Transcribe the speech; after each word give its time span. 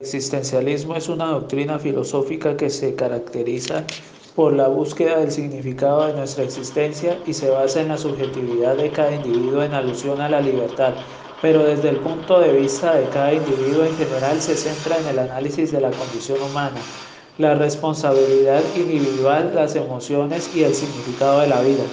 existencialismo 0.00 0.96
es 0.96 1.08
una 1.08 1.26
doctrina 1.26 1.78
filosófica 1.78 2.56
que 2.56 2.68
se 2.68 2.96
caracteriza 2.96 3.84
por 4.34 4.52
la 4.52 4.66
búsqueda 4.66 5.20
del 5.20 5.30
significado 5.30 6.06
de 6.06 6.14
nuestra 6.14 6.42
existencia 6.42 7.16
y 7.24 7.32
se 7.32 7.48
basa 7.48 7.80
en 7.80 7.88
la 7.88 7.96
subjetividad 7.96 8.76
de 8.76 8.90
cada 8.90 9.14
individuo 9.14 9.62
en 9.62 9.72
alusión 9.72 10.20
a 10.20 10.28
la 10.28 10.40
libertad, 10.40 10.94
pero 11.40 11.62
desde 11.62 11.90
el 11.90 11.98
punto 11.98 12.40
de 12.40 12.52
vista 12.52 12.96
de 12.96 13.08
cada 13.08 13.32
individuo 13.34 13.84
en 13.84 13.96
general 13.96 14.42
se 14.42 14.56
centra 14.56 14.98
en 14.98 15.06
el 15.06 15.18
análisis 15.20 15.70
de 15.70 15.80
la 15.80 15.92
condición 15.92 16.42
humana, 16.42 16.80
la 17.38 17.54
responsabilidad 17.54 18.64
individual, 18.74 19.52
las 19.54 19.76
emociones 19.76 20.50
y 20.52 20.64
el 20.64 20.74
significado 20.74 21.38
de 21.38 21.46
la 21.46 21.62
vida. 21.62 21.84